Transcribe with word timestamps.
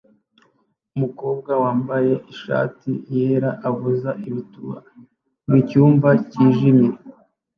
Umukobwa 0.95 1.51
wambaye 1.63 2.13
ishati 2.33 2.89
yera 3.15 3.49
avuza 3.69 4.09
ibituba 4.29 4.77
mucyumba 5.49 6.09
cyijimye 6.31 6.89